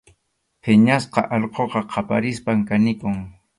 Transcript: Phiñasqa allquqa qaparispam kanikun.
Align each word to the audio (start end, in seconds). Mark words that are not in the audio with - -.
Phiñasqa 0.67 1.21
allquqa 1.37 1.81
qaparispam 1.93 2.59
kanikun. 2.73 3.17